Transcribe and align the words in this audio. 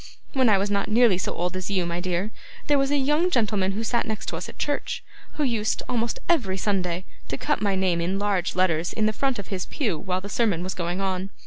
When 0.33 0.49
I 0.49 0.57
was 0.57 0.71
not 0.71 0.89
nearly 0.89 1.19
so 1.19 1.35
old 1.35 1.55
as 1.55 1.69
you, 1.69 1.85
my 1.85 1.99
dear, 1.99 2.31
there 2.65 2.79
was 2.79 2.89
a 2.89 2.97
young 2.97 3.29
gentleman 3.29 3.73
who 3.73 3.83
sat 3.83 4.07
next 4.07 4.33
us 4.33 4.49
at 4.49 4.57
church, 4.57 5.03
who 5.33 5.43
used, 5.43 5.83
almost 5.87 6.17
every 6.27 6.57
Sunday, 6.57 7.05
to 7.27 7.37
cut 7.37 7.61
my 7.61 7.75
name 7.75 8.01
in 8.01 8.17
large 8.17 8.55
letters 8.55 8.93
in 8.93 9.05
the 9.05 9.13
front 9.13 9.37
of 9.37 9.49
his 9.49 9.67
pew 9.67 9.99
while 9.99 10.19
the 10.19 10.27
sermon 10.27 10.63
was 10.63 10.73
going 10.73 11.01
on. 11.01 11.29